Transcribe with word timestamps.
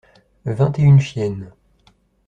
Vingt 0.45 0.79
et 0.79 0.81
une 0.81 0.99
chiennes. 0.99 1.51